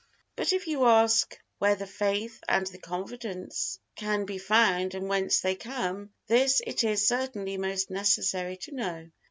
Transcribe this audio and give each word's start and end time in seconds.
But 0.35 0.51
if 0.51 0.65
you 0.65 0.85
ask, 0.85 1.39
where 1.59 1.75
the 1.75 1.85
faith 1.85 2.41
and 2.49 2.65
the 2.65 2.79
confidence 2.79 3.77
can 3.95 4.25
be 4.25 4.39
found 4.39 4.95
and 4.95 5.07
whence 5.07 5.41
they 5.41 5.53
come, 5.55 6.09
this 6.25 6.59
it 6.65 6.83
is 6.83 7.07
certainly 7.07 7.57
most 7.57 7.91
necessary 7.91 8.57
to 8.57 8.71
know. 8.71 9.11